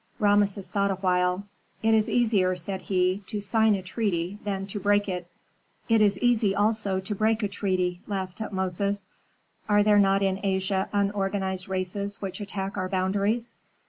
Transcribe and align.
Rameses 0.17 0.67
thought 0.67 0.89
awhile. 0.89 1.43
"It 1.83 1.93
is 1.93 2.09
easier," 2.09 2.55
said 2.55 2.81
he, 2.81 3.21
"to 3.27 3.39
sign 3.39 3.75
a 3.75 3.83
treaty 3.83 4.39
than 4.43 4.65
to 4.65 4.79
break 4.79 5.07
it." 5.07 5.29
"It 5.87 6.01
is 6.01 6.17
easy 6.17 6.55
also 6.55 6.99
to 6.99 7.13
break 7.13 7.43
a 7.43 7.47
treaty," 7.47 8.01
laughed 8.07 8.39
Tutmosis. 8.39 9.05
"Are 9.69 9.83
there 9.83 9.99
not 9.99 10.23
in 10.23 10.39
Asia 10.41 10.89
unorganized 10.91 11.69
races 11.69 12.19
which 12.19 12.41
attack 12.41 12.77
our 12.77 12.89
boundaries? 12.89 13.53